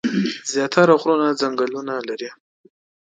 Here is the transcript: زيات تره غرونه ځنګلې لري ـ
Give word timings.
زيات 0.51 0.71
تره 0.75 0.93
غرونه 1.01 1.27
ځنګلې 1.41 1.81
لري 2.09 2.29
ـ 2.33 2.35